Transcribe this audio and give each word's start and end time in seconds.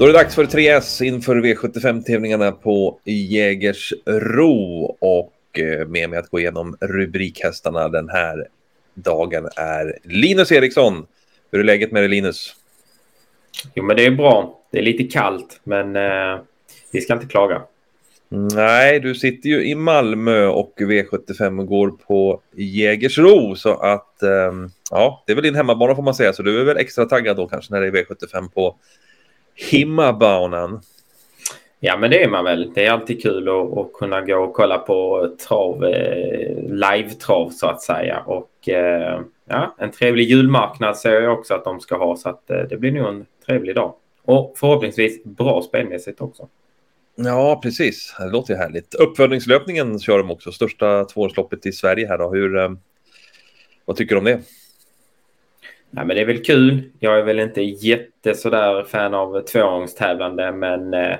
Då 0.00 0.06
är 0.06 0.12
det 0.12 0.18
dags 0.18 0.34
för 0.34 0.44
3S 0.44 1.02
inför 1.02 1.36
V75-tävlingarna 1.36 2.52
på 2.52 3.00
Jägersro. 3.04 4.96
Och 5.00 5.58
eh, 5.58 5.86
med 5.88 6.10
mig 6.10 6.18
att 6.18 6.30
gå 6.30 6.40
igenom 6.40 6.76
rubrikhästarna 6.80 7.88
den 7.88 8.08
här 8.08 8.46
dagen 8.94 9.48
är 9.56 9.98
Linus 10.04 10.52
Eriksson. 10.52 11.06
Hur 11.52 11.60
är 11.60 11.64
läget 11.64 11.92
med 11.92 12.02
dig 12.02 12.08
Linus? 12.08 12.54
Jo, 13.74 13.84
men 13.84 13.96
det 13.96 14.06
är 14.06 14.10
bra. 14.10 14.60
Det 14.70 14.78
är 14.78 14.82
lite 14.82 15.04
kallt, 15.04 15.60
men 15.64 15.96
eh, 15.96 16.40
vi 16.92 17.00
ska 17.00 17.12
inte 17.12 17.26
klaga. 17.26 17.62
Nej, 18.28 19.00
du 19.00 19.14
sitter 19.14 19.48
ju 19.48 19.64
i 19.64 19.74
Malmö 19.74 20.46
och 20.46 20.72
V75 20.78 21.64
går 21.64 21.90
på 21.90 22.40
Jägersro 22.54 23.56
så 23.56 23.74
att 23.74 24.22
eh, 24.22 24.52
ja, 24.90 25.24
det 25.26 25.32
är 25.32 25.36
väl 25.36 25.44
din 25.44 25.54
hemmabana 25.54 25.94
får 25.94 26.02
man 26.02 26.14
säga 26.14 26.32
så 26.32 26.42
du 26.42 26.60
är 26.60 26.64
väl 26.64 26.76
extra 26.76 27.04
taggad 27.04 27.36
då 27.36 27.48
kanske 27.48 27.74
när 27.74 27.80
det 27.80 27.86
är 27.86 28.04
V75 28.04 28.50
på 28.50 28.76
himmabanan. 29.70 30.80
Ja, 31.80 31.96
men 31.96 32.10
det 32.10 32.22
är 32.22 32.28
man 32.28 32.44
väl. 32.44 32.72
Det 32.74 32.86
är 32.86 32.90
alltid 32.90 33.22
kul 33.22 33.48
att, 33.48 33.78
att 33.78 33.92
kunna 33.92 34.20
gå 34.20 34.36
och 34.36 34.54
kolla 34.54 34.78
på 34.78 35.28
trav, 35.48 35.84
eh, 35.84 36.56
live-trav 36.62 37.50
så 37.50 37.66
att 37.66 37.82
säga. 37.82 38.18
Och 38.26 38.68
eh, 38.68 39.20
ja, 39.48 39.74
en 39.78 39.90
trevlig 39.90 40.24
julmarknad 40.24 40.96
ser 40.96 41.20
jag 41.20 41.38
också 41.38 41.54
att 41.54 41.64
de 41.64 41.80
ska 41.80 41.96
ha 41.96 42.16
så 42.16 42.28
att 42.28 42.50
eh, 42.50 42.62
det 42.70 42.76
blir 42.76 42.92
nog 42.92 43.08
en 43.08 43.26
trevlig 43.46 43.74
dag. 43.74 43.94
Och 44.22 44.54
förhoppningsvis 44.56 45.24
bra 45.24 45.62
spelmässigt 45.62 46.20
också. 46.20 46.48
Ja, 47.14 47.60
precis. 47.62 48.14
Det 48.18 48.30
låter 48.30 48.54
ju 48.54 48.58
härligt. 48.58 48.94
Uppfödningslöpningen 48.94 49.98
kör 49.98 50.18
de 50.18 50.30
också, 50.30 50.52
största 50.52 51.04
tvåårsloppet 51.04 51.66
i 51.66 51.72
Sverige 51.72 52.06
här 52.06 52.18
då. 52.18 52.30
Hur, 52.30 52.58
eh, 52.58 52.70
vad 53.84 53.96
tycker 53.96 54.14
du 54.14 54.18
om 54.18 54.24
det? 54.24 54.40
Ja, 55.90 56.04
men 56.04 56.08
det 56.08 56.20
är 56.20 56.26
väl 56.26 56.44
kul. 56.44 56.82
Jag 56.98 57.18
är 57.18 57.22
väl 57.22 57.40
inte 57.40 57.62
jätte 57.62 58.34
sådär 58.34 58.84
fan 58.88 59.14
av 59.14 59.40
tvåångstävlande, 59.40 60.52
men 60.52 60.94
eh, 60.94 61.16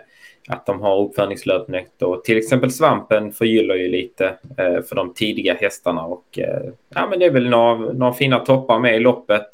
att 0.49 0.67
de 0.67 0.81
har 0.81 1.01
uppfödningslöpning 1.01 1.87
och 2.01 2.25
till 2.25 2.39
exempel 2.39 2.71
svampen 2.71 3.33
förgyller 3.33 3.75
ju 3.75 3.89
lite 3.89 4.27
eh, 4.59 4.83
för 4.83 4.95
de 4.95 5.15
tidiga 5.15 5.55
hästarna 5.55 6.03
och 6.03 6.39
eh, 6.39 6.73
ja, 6.95 7.07
men 7.11 7.19
det 7.19 7.25
är 7.25 7.31
väl 7.31 7.48
några, 7.48 7.93
några 7.93 8.13
fina 8.13 8.39
toppar 8.39 8.79
med 8.79 8.97
i 8.97 9.01
loppet. 9.01 9.48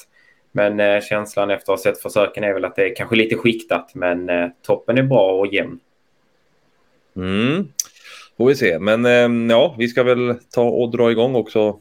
Men 0.53 0.81
eh, 0.81 1.00
känslan 1.00 1.50
efter 1.50 1.72
att 1.72 1.78
ha 1.78 1.83
sett 1.83 2.03
försöken 2.03 2.44
är 2.44 2.53
väl 2.53 2.64
att 2.64 2.77
det 2.77 2.91
är 2.91 2.94
kanske 2.94 3.17
lite 3.17 3.37
skiktat, 3.37 3.94
men 3.94 4.28
eh, 4.28 4.48
toppen 4.67 4.98
är 4.98 5.03
bra 5.03 5.33
och 5.33 5.47
jämn. 5.47 5.78
Mm. 7.17 7.69
Får 8.37 8.47
vi 8.47 8.55
se, 8.55 8.78
men 8.78 9.05
eh, 9.05 9.55
ja, 9.56 9.75
vi 9.78 9.89
ska 9.89 10.03
väl 10.03 10.34
ta 10.50 10.62
och 10.62 10.91
dra 10.91 11.11
igång 11.11 11.34
också 11.34 11.81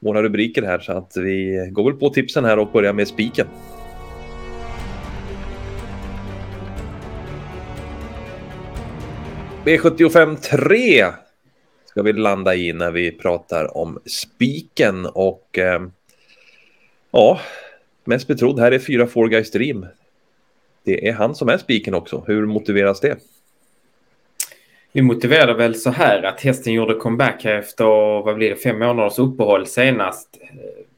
våra 0.00 0.22
rubriker 0.22 0.62
här 0.62 0.78
så 0.78 0.92
att 0.92 1.16
vi 1.16 1.68
går 1.72 1.84
väl 1.90 2.00
på 2.00 2.10
tipsen 2.10 2.44
här 2.44 2.58
och 2.58 2.72
börjar 2.72 2.92
med 2.92 3.08
spiken. 3.08 3.46
V75 9.64 10.36
3 10.36 11.06
ska 11.84 12.02
vi 12.02 12.12
landa 12.12 12.54
i 12.54 12.72
när 12.72 12.90
vi 12.90 13.12
pratar 13.12 13.76
om 13.76 13.98
spiken 14.04 15.06
och 15.06 15.58
eh, 15.58 15.82
ja, 17.10 17.40
mest 18.04 18.26
betrodd 18.26 18.60
här 18.60 18.72
är 18.72 18.78
fyra 18.78 19.06
Four 19.06 19.28
Guys 19.28 19.50
Dream. 19.50 19.86
Det 20.84 21.08
är 21.08 21.12
han 21.12 21.34
som 21.34 21.48
är 21.48 21.58
spiken 21.58 21.94
också. 21.94 22.24
Hur 22.26 22.46
motiveras 22.46 23.00
det? 23.00 23.16
Vi 24.92 25.02
motiverade 25.02 25.54
väl 25.54 25.74
så 25.74 25.90
här 25.90 26.22
att 26.22 26.40
hästen 26.40 26.72
gjorde 26.72 26.94
comeback 26.94 27.44
här 27.44 27.54
efter, 27.54 27.84
vad 28.24 28.34
blir 28.34 28.50
det, 28.50 28.56
fem 28.56 28.78
månaders 28.78 29.18
uppehåll 29.18 29.66
senast. 29.66 30.38
Eh, 30.40 30.48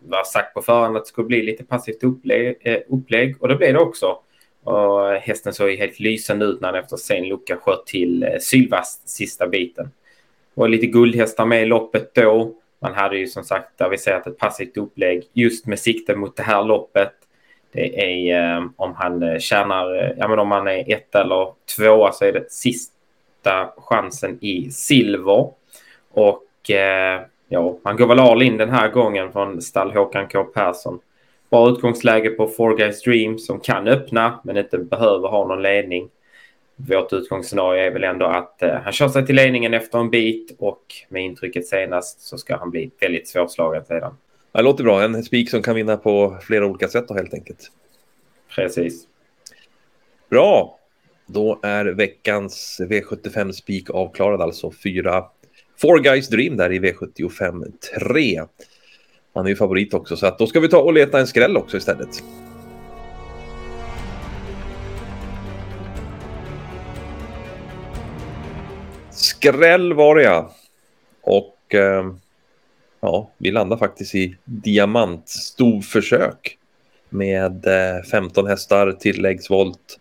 var 0.00 0.24
sagt 0.24 0.54
på 0.54 0.62
förhand 0.62 0.96
att 0.96 1.04
det 1.04 1.08
skulle 1.08 1.26
bli 1.26 1.42
lite 1.42 1.64
passivt 1.64 2.04
upplägg, 2.04 2.56
eh, 2.60 2.78
upplägg 2.88 3.42
och 3.42 3.48
det 3.48 3.54
blev 3.54 3.72
det 3.72 3.80
också. 3.80 4.18
Och 4.64 5.08
hästen 5.08 5.52
såg 5.52 5.70
helt 5.70 6.00
lysande 6.00 6.44
ut 6.44 6.60
när 6.60 6.68
han 6.68 6.82
efter 6.82 6.96
sen 6.96 7.28
lucka 7.28 7.56
sköt 7.56 7.86
till 7.86 8.22
eh, 8.22 8.28
Sylvast 8.40 9.08
sista 9.08 9.46
biten. 9.46 9.90
Och 10.54 10.68
lite 10.68 10.86
guldhästar 10.86 11.46
med 11.46 11.62
i 11.62 11.66
loppet 11.66 12.14
då. 12.14 12.54
Man 12.80 12.94
hade 12.94 13.18
ju 13.18 13.26
som 13.26 13.44
sagt 13.44 13.80
aviserat 13.80 14.26
ett 14.26 14.38
passivt 14.38 14.76
upplägg 14.76 15.24
just 15.32 15.66
med 15.66 15.78
sikte 15.78 16.16
mot 16.16 16.36
det 16.36 16.42
här 16.42 16.64
loppet. 16.64 17.12
Det 17.72 18.00
är 18.00 18.56
eh, 18.56 18.64
om 18.76 18.94
han 18.94 19.22
eh, 19.22 19.38
tjänar, 19.38 20.14
ja 20.18 20.28
men 20.28 20.38
om 20.38 20.50
han 20.50 20.68
är 20.68 20.92
ett 20.92 21.14
eller 21.14 21.52
tvåa 21.76 22.12
så 22.12 22.24
är 22.24 22.32
det 22.32 22.52
sist 22.52 22.92
sista 23.42 23.72
chansen 23.76 24.38
i 24.40 24.70
silver. 24.70 25.50
Och 26.10 26.70
eh, 26.70 27.22
ja, 27.48 27.78
man 27.82 27.96
går 27.96 28.06
väl 28.06 28.18
all 28.18 28.42
in 28.42 28.56
den 28.56 28.70
här 28.70 28.88
gången 28.88 29.32
från 29.32 29.62
stall 29.62 29.92
Håkan 29.92 30.28
K 30.28 30.44
Persson. 30.44 31.00
Bra 31.50 31.70
utgångsläge 31.70 32.30
på 32.30 32.46
Four 32.46 32.76
Guys 32.76 33.02
Dream 33.02 33.38
som 33.38 33.60
kan 33.60 33.88
öppna 33.88 34.40
men 34.44 34.56
inte 34.56 34.78
behöver 34.78 35.28
ha 35.28 35.46
någon 35.46 35.62
ledning. 35.62 36.10
Vårt 36.76 37.12
utgångsscenario 37.12 37.82
är 37.82 37.90
väl 37.90 38.04
ändå 38.04 38.26
att 38.26 38.62
eh, 38.62 38.74
han 38.84 38.92
kör 38.92 39.08
sig 39.08 39.26
till 39.26 39.36
ledningen 39.36 39.74
efter 39.74 39.98
en 39.98 40.10
bit 40.10 40.56
och 40.58 40.82
med 41.08 41.22
intrycket 41.22 41.66
senast 41.66 42.20
så 42.20 42.38
ska 42.38 42.56
han 42.56 42.70
bli 42.70 42.90
väldigt 43.00 43.28
svårslagen 43.28 43.84
sedan. 43.84 44.16
Det 44.52 44.62
låter 44.62 44.84
bra. 44.84 45.02
En 45.02 45.22
spik 45.22 45.50
som 45.50 45.62
kan 45.62 45.74
vinna 45.74 45.96
på 45.96 46.38
flera 46.42 46.66
olika 46.66 46.88
sätt 46.88 47.08
då 47.08 47.14
helt 47.14 47.34
enkelt. 47.34 47.70
Precis. 48.54 49.06
Bra. 50.28 50.78
Då 51.26 51.60
är 51.62 51.84
veckans 51.84 52.80
V75 52.80 53.52
spik 53.52 53.90
avklarad, 53.90 54.40
alltså 54.40 54.72
fyra 54.84 55.24
Four 55.80 55.98
Guys 55.98 56.28
Dream 56.28 56.56
där 56.56 56.72
i 56.72 56.78
V75 56.78 57.72
3. 58.12 58.42
Han 59.34 59.44
är 59.44 59.50
ju 59.50 59.56
favorit 59.56 59.94
också, 59.94 60.16
så 60.16 60.26
att 60.26 60.38
då 60.38 60.46
ska 60.46 60.60
vi 60.60 60.68
ta 60.68 60.80
och 60.80 60.92
leta 60.92 61.20
en 61.20 61.26
skräll 61.26 61.56
också 61.56 61.76
istället. 61.76 62.08
Skräll 69.10 69.92
var 69.92 70.16
det 70.16 70.22
ja. 70.22 70.52
Och 71.22 71.74
eh, 71.74 72.12
ja, 73.00 73.30
vi 73.38 73.50
landar 73.50 73.76
faktiskt 73.76 74.14
i 74.14 74.36
diamantstovförsök 74.44 76.58
med 77.08 77.66
eh, 77.66 78.02
15 78.10 78.46
hästar, 78.46 78.92
tilläggsvolt. 78.92 79.98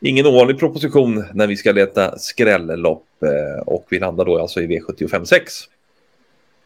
Ingen 0.00 0.26
ovanlig 0.26 0.58
proposition 0.58 1.24
när 1.34 1.46
vi 1.46 1.56
ska 1.56 1.72
leta 1.72 2.18
skrällopp 2.18 3.06
eh, 3.22 3.62
och 3.66 3.86
vi 3.90 3.98
landar 3.98 4.24
då 4.24 4.38
alltså 4.38 4.60
i 4.60 4.66
V75 4.66 5.24
6. 5.24 5.52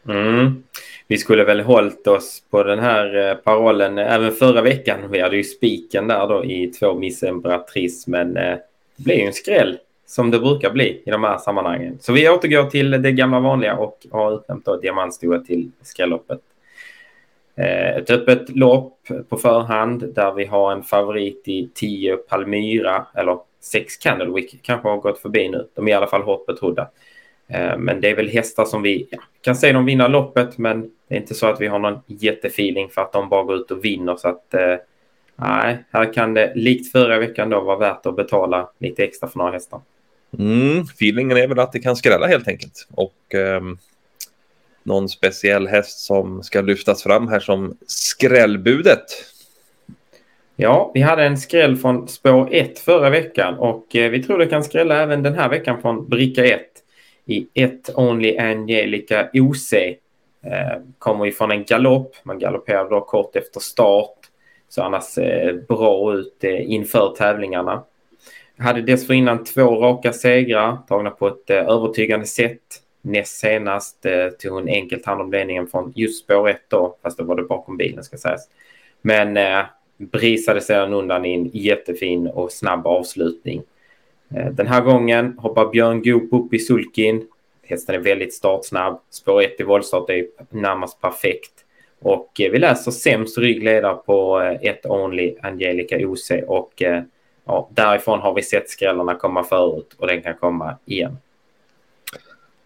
Mm. 0.07 0.63
Vi 1.07 1.17
skulle 1.17 1.43
väl 1.43 1.61
hållit 1.61 2.07
oss 2.07 2.43
på 2.49 2.63
den 2.63 2.79
här 2.79 3.29
eh, 3.29 3.35
parollen 3.35 3.97
eh, 3.97 4.13
även 4.13 4.31
förra 4.31 4.61
veckan. 4.61 4.99
Vi 5.11 5.19
hade 5.19 5.37
ju 5.37 5.43
spiken 5.43 6.07
där 6.07 6.27
då 6.27 6.45
i 6.45 6.67
två 6.67 6.93
Miss 6.93 7.23
Embratrice, 7.23 8.07
men 8.07 8.33
det 8.33 8.59
blev 8.97 9.17
ju 9.17 9.25
en 9.25 9.33
skräll 9.33 9.77
som 10.05 10.31
det 10.31 10.39
brukar 10.39 10.71
bli 10.71 11.01
i 11.05 11.11
de 11.11 11.23
här 11.23 11.37
sammanhangen. 11.37 11.97
Så 12.01 12.13
vi 12.13 12.29
återgår 12.29 12.63
till 12.63 12.91
det 12.91 13.11
gamla 13.11 13.39
vanliga 13.39 13.75
och 13.75 14.05
har 14.11 14.35
utnämnt 14.35 14.65
då 14.65 14.77
diamantstoa 14.77 15.39
till 15.39 15.71
skrälloppet. 15.81 16.39
Eh, 17.55 17.97
ett 17.97 18.09
öppet 18.09 18.49
lopp 18.49 18.99
på 19.29 19.37
förhand 19.37 20.13
där 20.15 20.33
vi 20.33 20.45
har 20.45 20.71
en 20.71 20.83
favorit 20.83 21.47
i 21.47 21.69
10 21.73 22.17
Palmyra 22.17 23.05
eller 23.15 23.37
6 23.61 23.97
Candlewick 23.97 24.61
kanske 24.61 24.87
har 24.87 24.97
gått 24.97 25.19
förbi 25.19 25.49
nu. 25.49 25.67
De 25.73 25.87
är 25.87 25.91
i 25.91 25.93
alla 25.93 26.07
fall 26.07 26.21
hårt 26.21 26.45
betrodda. 26.45 26.89
Eh, 27.47 27.77
men 27.77 28.01
det 28.01 28.09
är 28.09 28.15
väl 28.15 28.29
hästar 28.29 28.65
som 28.65 28.81
vi 28.81 29.07
ja, 29.11 29.19
kan 29.41 29.55
se 29.55 29.71
dem 29.71 29.85
vinna 29.85 30.07
loppet, 30.07 30.57
men 30.57 30.81
det 31.07 31.15
är 31.15 31.19
inte 31.19 31.35
så 31.35 31.47
att 31.47 31.61
vi 31.61 31.67
har 31.67 31.79
någon 31.79 31.99
jättefeeling 32.07 32.89
för 32.89 33.01
att 33.01 33.13
de 33.13 33.29
bara 33.29 33.43
går 33.43 33.55
ut 33.55 33.71
och 33.71 33.85
vinner. 33.85 34.15
Så 34.15 34.27
att 34.27 34.53
eh, 34.53 34.75
nej, 35.35 35.83
här 35.91 36.13
kan 36.13 36.33
det 36.33 36.51
likt 36.55 36.91
förra 36.91 37.19
veckan 37.19 37.49
då 37.49 37.61
vara 37.61 37.77
värt 37.77 38.05
att 38.05 38.15
betala 38.15 38.69
lite 38.77 39.03
extra 39.03 39.29
för 39.29 39.39
några 39.39 39.51
hästar. 39.51 39.81
Mm, 40.39 40.81
feelingen 40.81 41.37
är 41.37 41.47
väl 41.47 41.59
att 41.59 41.71
det 41.71 41.79
kan 41.79 41.95
skrälla 41.95 42.27
helt 42.27 42.47
enkelt. 42.47 42.87
Och 42.91 43.35
um 43.35 43.77
någon 44.83 45.09
speciell 45.09 45.67
häst 45.67 45.99
som 45.99 46.43
ska 46.43 46.61
lyftas 46.61 47.03
fram 47.03 47.27
här 47.27 47.39
som 47.39 47.77
skrällbudet. 47.87 49.05
Ja, 50.55 50.91
vi 50.93 51.01
hade 51.01 51.23
en 51.23 51.37
skräll 51.37 51.77
från 51.77 52.07
spår 52.07 52.49
1 52.51 52.79
förra 52.79 53.09
veckan 53.09 53.57
och 53.57 53.95
eh, 53.95 54.11
vi 54.11 54.23
tror 54.23 54.39
det 54.39 54.45
kan 54.45 54.63
skrälla 54.63 55.01
även 55.01 55.23
den 55.23 55.33
här 55.33 55.49
veckan 55.49 55.81
från 55.81 56.09
bricka 56.09 56.45
1 56.45 56.61
i 57.25 57.47
1 57.53 57.89
Only 57.95 58.37
Angelica 58.37 59.29
OC. 59.33 59.73
Eh, 59.73 59.97
kommer 60.99 61.27
ifrån 61.27 61.51
en 61.51 61.63
galopp. 61.63 62.15
Man 62.23 62.39
galopperar 62.39 62.89
då 62.89 63.01
kort 63.01 63.35
efter 63.35 63.59
start. 63.59 64.17
Så 64.69 64.81
annars 64.81 65.17
eh, 65.17 65.55
bra 65.67 66.13
ut 66.13 66.43
inför 66.43 67.15
tävlingarna. 67.17 67.83
Hade 68.57 68.81
dessförinnan 68.81 69.43
två 69.43 69.75
raka 69.75 70.13
segrar 70.13 70.77
tagna 70.87 71.09
på 71.09 71.27
ett 71.27 71.49
övertygande 71.49 72.25
sätt. 72.25 72.82
Näst 73.05 73.37
senast 73.37 74.05
eh, 74.05 74.27
tog 74.29 74.51
hon 74.51 74.67
enkelt 74.67 75.05
hand 75.05 75.21
om 75.21 75.31
ledningen 75.31 75.67
från 75.67 75.93
just 75.95 76.23
spår 76.23 76.49
1 76.49 76.61
då, 76.67 76.95
fast 77.01 77.17
då 77.17 77.23
var 77.23 77.35
det 77.35 77.43
bakom 77.43 77.77
bilen 77.77 78.03
ska 78.03 78.17
sägas. 78.17 78.49
Men 79.01 79.37
eh, 79.37 79.65
brisade 79.97 80.61
sedan 80.61 80.93
undan 80.93 81.25
i 81.25 81.33
en 81.33 81.49
jättefin 81.53 82.27
och 82.27 82.51
snabb 82.51 82.87
avslutning. 82.87 83.63
Eh, 84.35 84.45
den 84.45 84.67
här 84.67 84.81
gången 84.81 85.37
hoppar 85.37 85.69
Björn 85.69 86.03
Goop 86.03 86.33
upp 86.33 86.53
i 86.53 86.59
sulkin. 86.59 87.27
Hästen 87.63 87.95
är 87.95 87.99
väldigt 87.99 88.33
startsnabb. 88.33 88.99
Spår 89.09 89.41
1 89.41 89.59
i 89.59 89.63
voltstart 89.63 90.09
är 90.09 90.27
närmast 90.49 91.01
perfekt. 91.01 91.65
Och 92.03 92.41
eh, 92.41 92.51
vi 92.51 92.59
läser 92.59 92.91
sämst 92.91 93.37
ryggledare 93.37 93.95
på 93.95 94.41
eh, 94.41 94.69
ett 94.69 94.85
Only 94.85 95.35
Angelica 95.41 96.07
OC 96.07 96.31
och 96.47 96.81
eh, 96.81 97.03
ja, 97.45 97.69
därifrån 97.71 98.19
har 98.19 98.33
vi 98.33 98.41
sett 98.41 98.69
skrällarna 98.69 99.15
komma 99.15 99.43
förut 99.43 99.95
och 99.97 100.07
den 100.07 100.21
kan 100.21 100.33
komma 100.33 100.77
igen. 100.85 101.17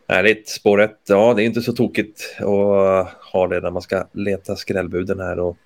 Härligt. 0.09 0.49
Spåret, 0.49 0.99
ja 1.07 1.33
det 1.33 1.43
är 1.43 1.45
inte 1.45 1.61
så 1.61 1.73
tokigt 1.73 2.35
att 2.39 3.13
ha 3.33 3.47
det 3.47 3.59
när 3.59 3.71
man 3.71 3.81
ska 3.81 4.07
leta 4.11 4.55
skrällbuden 4.55 5.19
här. 5.19 5.39
Och, 5.39 5.57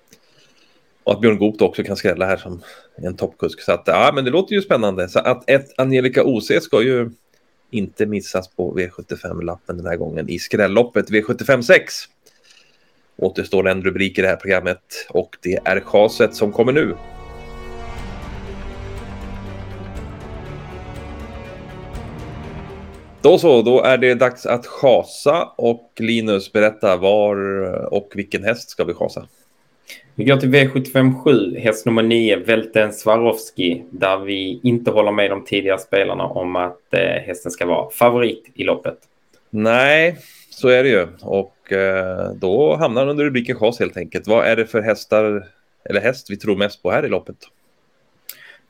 och 1.04 1.12
att 1.12 1.20
Björn 1.20 1.38
Goop 1.38 1.62
också 1.62 1.82
kan 1.82 1.96
skrälla 1.96 2.26
här 2.26 2.36
som 2.36 2.62
en 2.96 3.16
toppkusk. 3.16 3.60
Så 3.60 3.72
att, 3.72 3.82
ja, 3.86 4.12
men 4.14 4.24
det 4.24 4.30
låter 4.30 4.54
ju 4.54 4.62
spännande. 4.62 5.08
Så 5.08 5.18
att 5.18 5.50
ett 5.50 5.66
Angelica 5.76 6.24
OC 6.24 6.50
ska 6.60 6.82
ju 6.82 7.10
inte 7.70 8.06
missas 8.06 8.48
på 8.48 8.78
V75-lappen 8.78 9.76
den 9.76 9.86
här 9.86 9.96
gången 9.96 10.28
i 10.28 10.38
skrälloppet 10.38 11.10
V75 11.10 11.62
6. 11.62 11.94
Återstår 13.16 13.68
en 13.68 13.82
rubrik 13.82 14.18
i 14.18 14.22
det 14.22 14.28
här 14.28 14.36
programmet 14.36 15.06
och 15.08 15.36
det 15.42 15.58
är 15.64 15.80
chaset 15.80 16.34
som 16.34 16.52
kommer 16.52 16.72
nu. 16.72 16.94
Då 23.22 23.38
så, 23.38 23.62
då 23.62 23.82
är 23.82 23.98
det 23.98 24.14
dags 24.14 24.46
att 24.46 24.66
chasa 24.66 25.48
och 25.56 25.90
Linus 25.96 26.52
berätta 26.52 26.96
var 26.96 27.36
och 27.94 28.12
vilken 28.14 28.44
häst 28.44 28.70
ska 28.70 28.84
vi 28.84 28.94
chasa? 28.94 29.26
Vi 30.14 30.24
går 30.24 30.36
till 30.36 30.48
V75 30.48 31.22
7, 31.22 31.58
häst 31.58 31.86
nummer 31.86 32.02
9, 32.02 32.36
Velten 32.36 32.92
Swarovski, 32.92 33.82
där 33.90 34.18
vi 34.18 34.60
inte 34.62 34.90
håller 34.90 35.12
med 35.12 35.30
de 35.30 35.44
tidigare 35.44 35.78
spelarna 35.78 36.24
om 36.24 36.56
att 36.56 36.94
eh, 36.94 37.00
hästen 37.00 37.52
ska 37.52 37.66
vara 37.66 37.90
favorit 37.90 38.44
i 38.54 38.64
loppet. 38.64 38.98
Nej, 39.50 40.16
så 40.50 40.68
är 40.68 40.82
det 40.82 40.88
ju. 40.88 41.06
Och 41.22 41.72
eh, 41.72 42.32
då 42.32 42.76
hamnar 42.76 43.00
den 43.00 43.10
under 43.10 43.24
rubriken 43.24 43.56
chas 43.56 43.80
helt 43.80 43.96
enkelt. 43.96 44.26
Vad 44.26 44.46
är 44.46 44.56
det 44.56 44.66
för 44.66 44.82
hästar 44.82 45.46
eller 45.84 46.00
häst 46.00 46.30
vi 46.30 46.36
tror 46.36 46.56
mest 46.56 46.82
på 46.82 46.90
här 46.90 47.06
i 47.06 47.08
loppet? 47.08 47.36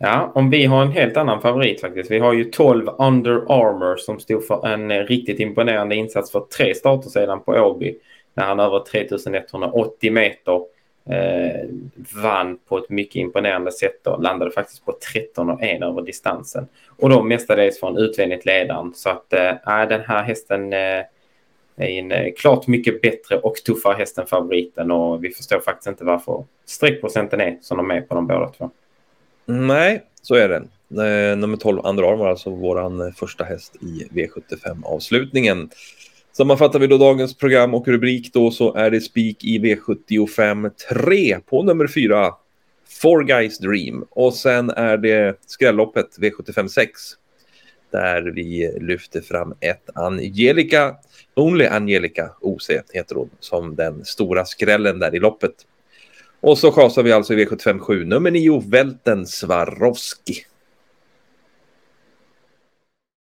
Ja, 0.05 0.33
om 0.35 0.51
vi 0.51 0.65
har 0.65 0.83
en 0.83 0.93
helt 0.93 1.17
annan 1.17 1.41
favorit 1.41 1.81
faktiskt. 1.81 2.11
Vi 2.11 2.19
har 2.19 2.33
ju 2.33 2.45
12 2.45 2.89
Under 2.99 3.33
Armour 3.33 3.97
som 3.97 4.21
stod 4.21 4.47
för 4.47 4.67
en 4.67 4.91
eh, 4.91 4.99
riktigt 4.99 5.41
imponerande 5.41 5.95
insats 5.95 6.33
för 6.33 6.41
tre 6.41 6.75
starter 6.75 7.09
sedan 7.09 7.41
på 7.41 7.53
Åby. 7.53 7.95
När 8.35 8.45
han 8.45 8.61
över 8.61 8.85
3180 8.85 10.13
meter 10.13 10.55
eh, 11.11 11.69
vann 12.23 12.59
på 12.69 12.79
ett 12.79 12.91
mycket 12.91 13.17
imponerande 13.17 13.73
sätt 13.73 14.07
och 14.07 14.23
landade 14.23 14.51
faktiskt 14.51 14.85
på 14.85 14.93
13 15.13 15.51
och 15.51 15.63
1 15.63 15.83
över 15.83 16.03
distansen. 16.03 16.69
Och 16.99 17.11
då 17.11 17.23
mestadels 17.23 17.81
från 17.81 17.99
utvändigt 17.99 18.47
ledaren. 18.47 18.93
Så 18.95 19.11
att 19.11 19.33
eh, 19.33 19.89
den 19.89 20.01
här 20.01 20.23
hästen 20.23 20.73
eh, 20.73 20.79
är 21.77 21.89
en 21.89 22.13
eh, 22.13 22.33
klart 22.37 22.67
mycket 22.67 23.03
bättre 23.03 23.39
och 23.39 23.55
tuffare 23.55 23.95
häst 23.99 24.19
än 24.19 24.27
favoriten 24.27 24.91
och 24.91 25.25
vi 25.25 25.31
förstår 25.31 25.61
faktiskt 25.61 25.89
inte 25.89 26.05
varför 26.05 26.45
streckprocenten 26.65 27.41
är 27.41 27.59
som 27.61 27.77
de 27.77 27.91
är 27.91 28.01
på 28.01 28.15
de 28.15 28.27
båda 28.27 28.49
två. 28.49 28.71
Nej, 29.47 30.03
så 30.23 30.35
är 30.35 30.49
det. 30.49 30.63
Eh, 31.05 31.37
nummer 31.37 31.57
12, 31.57 31.87
Andra 31.87 32.17
var 32.17 32.29
alltså 32.29 32.51
vår 32.51 33.07
eh, 33.07 33.13
första 33.13 33.45
häst 33.45 33.77
i 33.81 34.09
V75-avslutningen. 34.11 35.71
Sammanfattar 36.33 36.79
vi 36.79 36.87
då 36.87 36.99
dagens 36.99 37.37
program 37.37 37.75
och 37.75 37.89
rubrik 37.89 38.33
då 38.33 38.51
så 38.51 38.75
är 38.75 38.91
det 38.91 39.01
spik 39.01 39.45
i 39.45 39.59
V75 39.59 40.71
3 40.91 41.39
på 41.47 41.63
nummer 41.63 41.87
4, 41.87 42.35
Four 43.03 43.25
Guys 43.25 43.59
Dream. 43.59 44.05
Och 44.11 44.35
sen 44.35 44.71
är 44.71 44.97
det 44.97 45.37
skrälloppet 45.47 46.19
V75 46.19 46.69
6 46.69 47.01
där 47.93 48.23
vi 48.23 48.79
lyfter 48.81 49.21
fram 49.21 49.55
ett 49.61 49.91
Angelica, 49.95 50.97
Only 51.35 51.67
Angelica 51.67 52.31
OC 52.41 52.71
heter 52.93 53.15
hon, 53.15 53.31
som 53.41 53.77
den 53.77 54.05
stora 54.05 54.45
skrällen 54.45 54.99
där 54.99 55.15
i 55.15 55.19
loppet. 55.19 55.55
Och 56.43 56.59
så 56.59 56.73
chasar 56.73 57.03
vi 57.03 57.13
alltså 57.13 57.35
i 57.35 57.45
V75 57.45 57.79
7, 57.79 58.05
nummer 58.05 58.31
9, 58.31 58.63
Välten 58.67 59.27
Swarovski. 59.27 60.35